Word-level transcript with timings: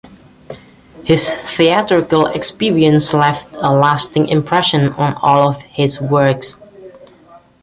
His 1.03 1.35
theatrical 1.35 2.25
experience 2.25 3.13
left 3.13 3.49
a 3.53 3.71
lasting 3.71 4.29
impression 4.29 4.93
on 4.93 5.13
all 5.13 5.47
of 5.47 5.61
his 5.61 6.01
works. 6.01 6.55